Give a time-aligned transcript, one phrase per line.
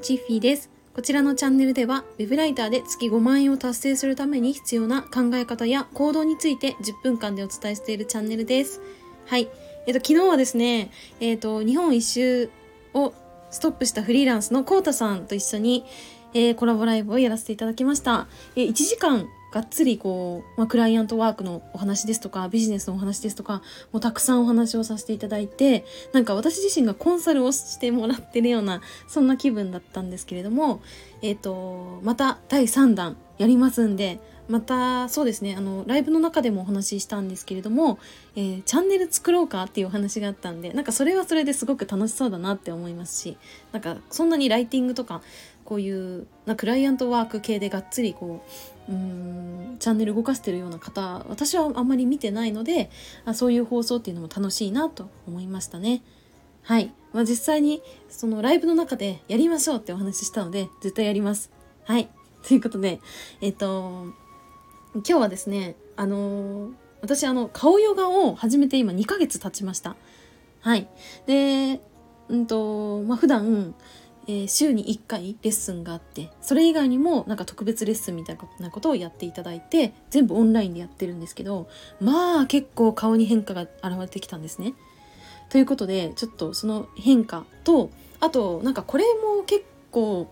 [0.00, 0.70] チッフィーです。
[0.94, 8.80] こちらのチャンネルでは、ウェブライターで月5万円を達成するために必要な考え方や行動について10分間でお伝えしているチャンネルです。
[9.26, 9.48] はい。
[9.86, 10.90] えっ、と、昨日はですね、
[11.20, 12.50] えっ、と、日本一周
[12.94, 13.12] を
[13.50, 15.84] ストップしたフリーランスのコウタさんと一緒に、
[16.32, 18.26] えー、コラボライブをやらせていただきました。
[18.56, 23.62] えー、1時間がっつりこう、まあ、クライアントワークのお話ですとかビジネスのお話ですとか
[23.92, 30.82] もうたくさんお話をさせていただいてなんか私自身がコンサルをしてもらってるようなそんな気分だったんですけれども、
[31.22, 38.00] えーと、また第3弾やりますんでまたそうですねあのライブの中でもお話ししたんですけれども、
[38.34, 43.38] えー、チャンネル作ろうかっていうお話があったんでなんかそれはそれですごく楽しそうだなって思いますし
[43.72, 45.22] なんかそんなにライティングとか
[45.64, 48.44] こういうなクライアントワーク系でがっつりこ
[48.88, 52.90] ううんチャンネル動かしてるような方私はあんまり見てないので
[53.24, 56.02] あそういう放送っていうのも楽しいなと思いましたね。
[56.62, 61.50] はい、まあ、実際にそのライブの中でやりましょうってお話ししたので絶対やります。
[61.84, 62.08] はい
[62.46, 63.00] ということで
[63.40, 64.06] えっ、と
[64.94, 69.96] 今日はですねあのー、私あの顔ヨガを始めて今2ヶ月経ちました。
[70.60, 70.88] はい。
[71.26, 71.80] で、
[72.28, 73.74] うんと、まあ、普段
[74.26, 81.68] えー、週に1回レッスンがあってそれ以外にもなんか特別レッスンみたいなことをやっていただいて全部オンラインでやってるんですけど
[82.00, 84.74] まあ結構顔に変化が現れてきたんですね。
[85.48, 90.30] ということでちょっとその変化とあとなんかこれも結構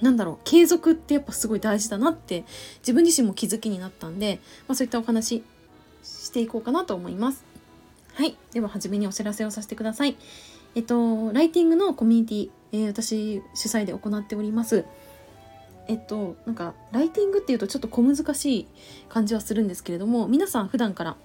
[0.00, 2.44] なんだろう継続ってやっぱすごい大事だなって
[2.80, 5.42] 自分自身も気づきになったんで、まあ、そういったお話
[6.02, 7.44] していこうかなと思います。
[8.14, 8.36] はい。
[8.52, 10.16] では、初めにお知らせをさせてください。
[10.74, 14.84] えっと、ライティングのコミュニティ、えー、私主催で行っております。
[15.88, 18.66] えっと、なんか、ライティングっていうとちょっと小難しい
[19.08, 21.16] 感じはするんですけれども、皆さん普段から、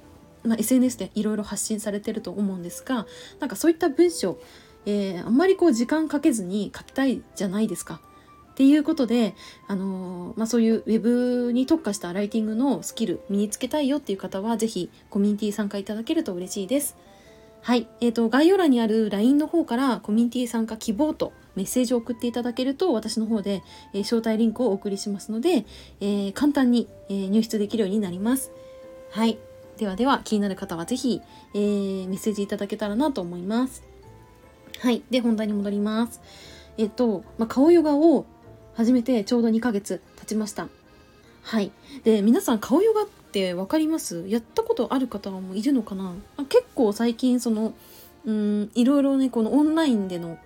[0.44, 3.06] まあ、SNS でいろいろ発信されてると思うんですが、
[3.40, 4.38] なんかそういった文章、
[4.86, 8.02] えー、あんまりこう時間かけずに書きたいじゃないですか。
[8.52, 9.34] っていうことで、
[9.68, 16.98] あのー、まあ、そういうウェブに特化したライティングのスキル身につけたいよっていう方は、是非コミュニティ参加いただけると嬉しいです。
[17.62, 17.88] はい。
[18.02, 23.64] えっ、ー、と、概要欄にある LINE の方からコミュニティ参加希望とメッセージを送っていただけると、私の方で、
[23.94, 25.66] えー、招待リンクをお送りしますので、
[26.02, 28.52] えー、簡単に、え入室できるようになります。
[29.12, 29.38] はい。
[29.78, 31.22] ではでは、気になる方はぜひ、
[31.54, 31.58] え
[32.08, 33.84] メッセージいただけたらなと思います。
[34.80, 35.04] はい。
[35.12, 36.20] で、本題に戻ります。
[36.78, 38.26] えっ、と、まあ、顔ヨガを
[38.82, 40.68] 始めてちょうど2ヶ月経ちました。
[41.44, 41.72] はい。
[42.04, 44.26] で、皆さん顔ヨガって分かります？
[44.28, 46.16] やったことある方もいるのかな？
[46.50, 47.76] 結構最近その
[48.26, 50.40] うんいろいろねこのオンラインでの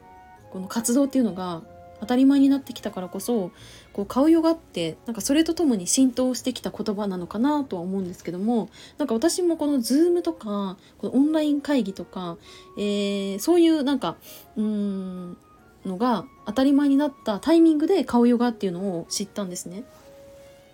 [0.52, 1.62] この活動っていうのが
[2.02, 3.52] 当たり前になってきたからこそ
[3.94, 12.36] こう顔ヨガってなんかそれとともに浸透してきた言葉なのかなとは思うんですけどもなんか私もこの Zoom とかこのオンライン会議とか、
[12.78, 14.18] えー、そういうなんか
[14.58, 15.38] うん
[15.86, 19.84] のが当たり前になったタイミングで顔ヨガっていうのを知ったんですね。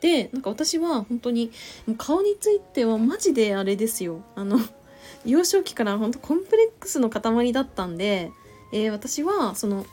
[0.02, 1.52] でなんか私は本当に
[1.98, 4.60] 顔についてはマジであれですよあの
[5.26, 8.32] 幼少期から本当コンプレックスの塊だったんで、
[8.74, 9.86] えー、私はその、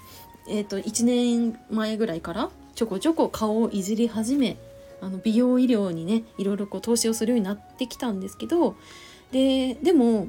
[0.49, 4.57] えーと、1年前ぐらいからちょこちょこ顔をいじり始め
[5.01, 8.77] あの美容医療にねいろいろこう投資をするようになってきたんですけど
[9.31, 10.29] ででも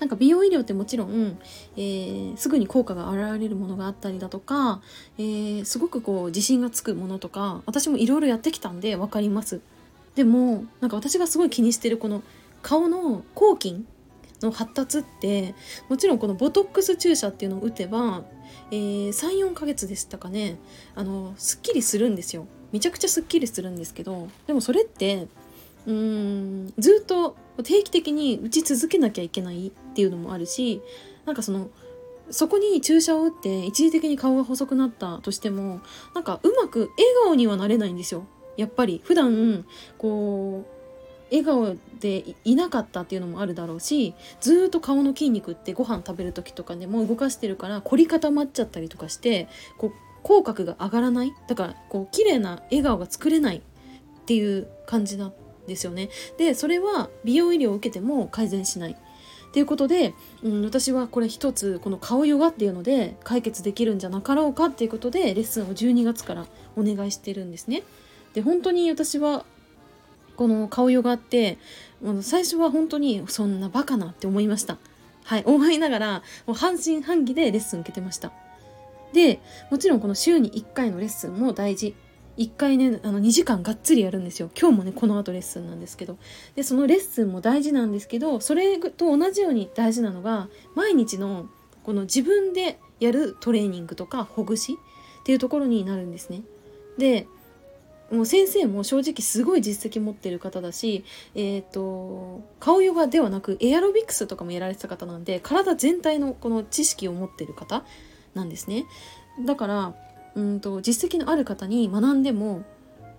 [0.00, 1.38] なんか美容医療ってもちろん、
[1.76, 4.80] えー、すぐに効果が現れるものがあったりだとか、
[5.18, 9.60] えー、すごくこう自信がつくものとか私もいろいろやってきたんで分かります。
[10.14, 12.22] でもなんか私がすごい気にしてるこの
[12.62, 13.86] 顔の抗菌
[14.42, 15.54] の発達って
[15.88, 18.24] もちろんこのボトックス注射っていうのを打てば、
[18.70, 20.58] えー、34ヶ月でしたかね。
[20.94, 22.46] あのすっきりするんですよ。
[22.72, 25.26] めちゃくちゃすっきりするんですけどでもそれって
[25.86, 26.74] うーん。
[26.78, 30.80] ずっと定期的に打ち続けなきゃいけないっていうのもあるし
[31.26, 31.68] なんかその
[32.30, 35.80] そこに注射を打って一時的に顔が細くなったとしても
[36.14, 38.26] なんかうまく笑顔にはなれないんですよ。
[38.56, 39.00] やっぱり。
[39.02, 39.64] 普段
[39.96, 40.78] こう
[41.30, 49.92] 笑顔でいなかったっていうのもあるだろうしずっと顔の筋肉ってご飯食べる時とかでも動かしてるから凝り固まっちゃったりとかしてこう
[50.22, 51.32] 口角が上がらない。
[51.46, 53.60] だからこう綺麗な笑顔が作れないっ
[54.26, 55.47] ていう感じだった。
[55.68, 56.10] ですよね。
[56.36, 58.96] でそれは美容医療を受けても改善しない。
[59.48, 60.12] っていうことで、
[60.42, 67.82] うん、私はこれ一つこの顔ヨガっていうので解決できるんじゃなかろうかっていうことでレッスンを12月からお願いしてるんですね。
[68.34, 69.46] で本当に私は
[70.36, 71.58] この顔ヨガって
[72.20, 74.76] 最初は本当にそんなバカなって思いました。
[75.24, 78.32] はい、思いながらもう半信半疑でレッスン受けてました。
[79.12, 81.94] でもちろんこの週に1回のレッスンも大事
[82.38, 86.16] 1回ねあの2時間がっつりやるんですよ今日もねこの後レッスンなんですけど
[86.54, 91.48] でそのレッスンも大事なんですけどそれと同じように大事なのが毎日の
[91.82, 94.78] この自分でやるトレーニングとかほぐし
[95.20, 96.42] っていうところになるんですね。
[96.96, 97.26] で
[98.10, 101.04] もう先生も正直すごい実績持ってる方だし、
[101.34, 107.84] えっ、ー、と、顔ヨガではなくエアロビクスとかもやられてた方なんで、体全体のこの知識を持ってる方
[108.34, 108.86] なんですね。
[109.44, 109.94] だから、
[110.38, 112.62] うんと、実績のある方に学んでも、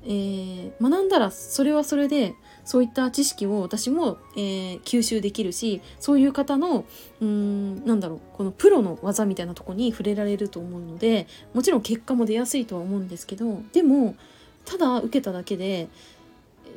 [0.03, 2.33] えー、学んだらそれはそれで
[2.63, 6.85] そういった知識を私も、えー、吸収できるしそういう方の
[7.19, 14.15] うんなんだろうこのプロの技みたいなとこに触れられると思うのでもちろん結果も出やすいとは思うんですけどでも
[14.63, 15.89] ただ受けただけで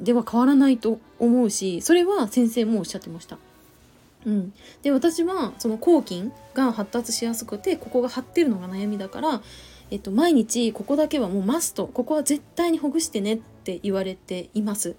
[0.00, 3.38] では変わらないと思うしそれは先生もおっしゃってました。
[4.24, 4.52] うん、
[4.82, 9.42] で私はその抗菌が発達しやすくてここが張ってるのが悩みだから、
[9.92, 14.96] えっと、毎日ここだけはもうマストここは絶対にほぐしてねって言われています。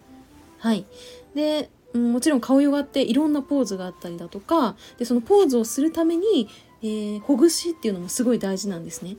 [0.59, 0.85] はい、
[1.33, 6.47] でもちろん顔ヨガっていろんなポーズがあったりだとかでそのポーズをするために、
[6.83, 9.17] えー、ほぐしっていうのもすごい大事なんですね。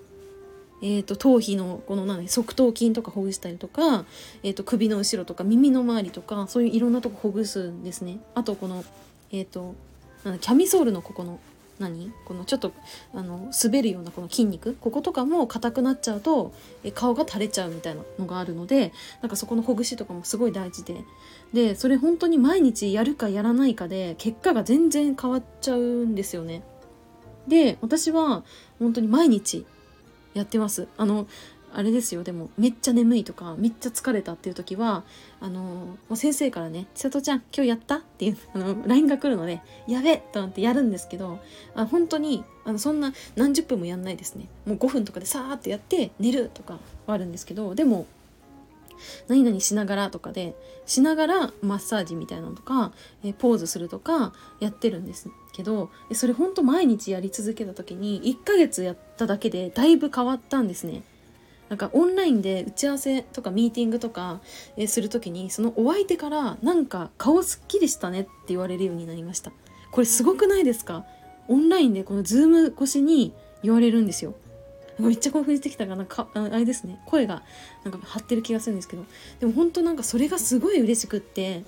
[0.81, 4.05] えーと、頭皮のこの何側頭筋とかほぐしたりとか、
[4.45, 8.21] えーと、首の後ろとか耳の周りとかそういういろんなとこほぐすんですね。
[8.37, 8.85] あとこの、
[9.33, 9.75] えーと、
[10.23, 11.41] とキャミソールのここの
[11.79, 12.13] 何？
[12.25, 12.73] このちょっと
[13.15, 14.75] あの滑るようなこの筋肉？
[14.81, 16.53] こことかも硬くなっちゃうと
[16.85, 18.93] え顔が垂れちゃうみたいなのがあるので
[19.23, 21.05] なんかそこのほぐしとかもすごい大事で。
[21.53, 26.63] でそれ本当に毎日やるかやらないかで結果が全然変わっちゃうんですよね。
[27.47, 28.45] で私は
[28.79, 29.67] 本当に毎日
[30.35, 30.89] やってます。
[30.97, 31.29] あの
[31.77, 35.03] あれですよでもめっちゃ眠いとかめっちゃ疲れたっていう時は
[35.41, 41.41] あの先生からね「千里ちゃん今日やった?」っていうあの LINE が来るので「やべ!」と思ってやるんですけど
[41.75, 46.75] あ本当にあのそんな何十分もやんないですねもう5分とかでさーってやって寝るとか
[47.07, 48.07] はあるんですけどでも
[49.29, 50.55] 何々しながらとかで
[50.87, 52.93] しながらマッサージみたいなのとか、
[53.25, 61.03] えポーズするとかやってるんですけどそれほんと毎日やり続けた時に1ヶ月やっただけでだいぶ変わったんですね。
[61.75, 64.41] なんかオンラインで打ち合わせとかミーティングとか、
[64.77, 69.51] えする時にそのお相手からなんか顔すっきりしたねって言われるようになりました。
[69.91, 71.05] これすごくないですか？
[71.49, 73.33] オンラインでこの Zoom 越しに
[73.65, 74.35] 言われるんですよ。
[75.01, 77.01] めっちゃ興奮してきたかなかあれですね。
[77.07, 77.43] 声が
[77.83, 79.05] なんか張ってる気がするんですけど。
[79.41, 81.65] でも本当なんかそれがすごい嬉しくって。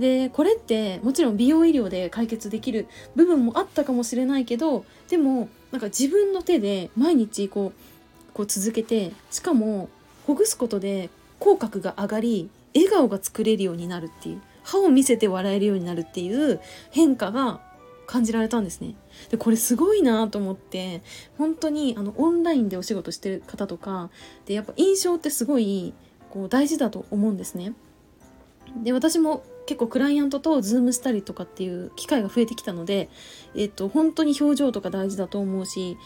[0.00, 7.95] でこれってもちろん美容医療で解決できる部分もあったかもしれないけどでもなんか自分の手で毎日こう
[8.36, 9.88] こう続けてしかも
[10.26, 16.60] ほぐすことで口角が上がり笑顔が作れるようになるっていう歯を見せて笑えるようになるっていう
[16.90, 17.62] 変化が
[18.06, 18.94] 感じられたんですね。
[19.30, 21.00] でこれすごいなと思って
[21.38, 24.10] 本当にあのオンラインでお仕事してる方とか
[24.44, 25.94] でやっぱ印象ってすごい
[26.28, 27.72] こう大事だと思うんですね。
[28.82, 33.08] で私も結構クライアントとズームしたりとかっていう機会が増えてきたので、
[33.54, 35.96] えっと、本当に表情とか大事だと思うし、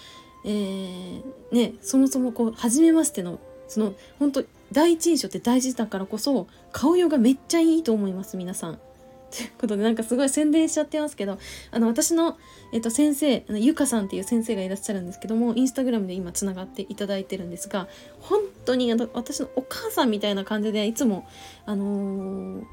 [0.44, 1.22] えー、
[1.52, 3.38] ね、そもそもこう初めましての
[3.68, 8.78] その本当第一印象って大事だからこそ顔色がめっちゃいいと思います皆さん。
[9.30, 11.38] ということでなんかすごい宣伝しちゃってますけど
[11.70, 12.36] あの私の、
[12.72, 17.86] えっと、先生あのゆかさんっていう先生がいらっしゃるんですけどもインスタグラムで今つながっていただいてるんですが
[18.18, 21.28] 本当にあの私のお母さんみたいな感じでいつも
[21.64, 22.64] あのー、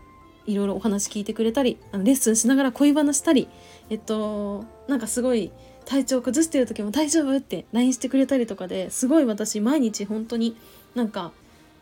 [0.47, 3.47] いろいろお話聞いてくれたりあのレッスンしながら恋話したり
[3.91, 5.51] えっとなんかすごい
[5.87, 10.57] 体調崩してる時も大丈夫って LINE してくれたりとかですごい私毎日本当に
[10.95, 11.31] なんか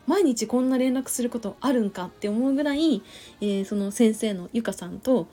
[0.06, 3.02] 毎日こんな連絡することあるんかって思うぐらい、
[3.40, 5.26] えー、その先生のゆかさんと、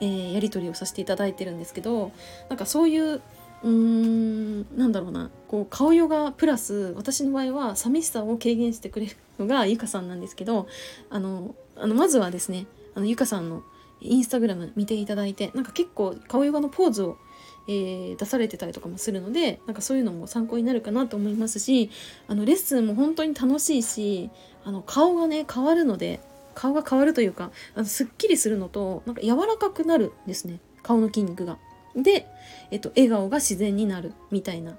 [0.00, 2.10] えー、やり取りをさせていただいてるんですけど
[2.48, 10.68] なんかそういううーんなんだろうなこう顔ヨガプラス私の場合は寂しさを軽減してくれるのがゆかさんなんですけど
[11.10, 13.62] あのあのまずはですねあのゆかさんの
[14.00, 17.18] インスタグラム見ていただいてなんか結構顔ヨガのポーズを
[17.68, 21.90] えー、出されてたりとかもするのでなんかそういうのも参考になるかなと思いますし
[22.28, 24.30] あのレッスンも本当に楽しいし
[24.64, 26.20] あの顔がね変わるので
[26.54, 31.58] 顔が変わるというかあのすっきりするのとなんか柔らかくなるんですね顔の筋肉が。
[31.96, 32.26] で、
[32.70, 34.76] えっと、笑顔が自然になるみたいな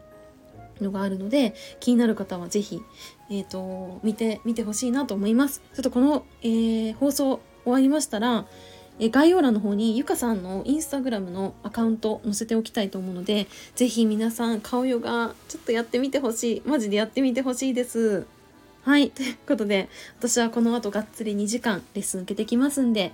[0.79, 2.81] のがあるので気になる方は是非、
[3.29, 5.61] えーと、見てみてほしいなと思います。
[5.73, 8.45] ちょっとこの、えー、放送終わりましたら
[8.99, 18.25] え概要欄の方にゆかさんのインスタグラムのアカウント載せておきたいと思うのでぜひ皆さん顔ヨガちょっとやってみてほしいマジでやってみてほしいです。
[18.83, 23.13] はいということで私はこの後がっつり2時間レッスン受けてきますんで、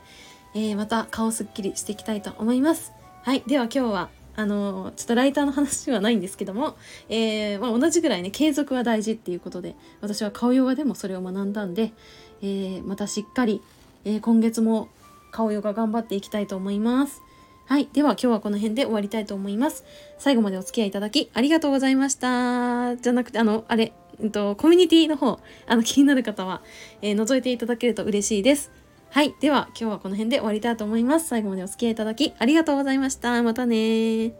[0.54, 2.94] えー、また顔すっきりしていきたいと思います。
[3.24, 6.76] はいでは今日はあのちょっとライターの話はないんですけども、
[7.10, 11.92] えー、まあ、同じぐらいね継続は大事っていうことで私は顔ヨガでもそれを学んだんで、
[12.42, 13.62] えー、またしっかり、
[14.06, 14.90] え今月も
[15.34, 17.22] 顔ヨガ頑張っていきたいと思います。
[17.66, 17.90] はい。
[17.92, 19.84] では今日はこの辺で終わりたいと思います。
[20.18, 22.96] 最後までお付き合いいただきありがとうございました。
[22.96, 26.62] じゃなくて、あの、あれ、うんと、コミュニティの方、あの、気になる方は、
[27.02, 28.72] えー、覗いていただけると嬉しいです。
[29.10, 29.34] はい。
[29.40, 31.28] では、今日はこの辺で終わりたいと思います。
[31.28, 33.42] 最後までお付き合いいただきありがとうございました。
[33.42, 34.34] またね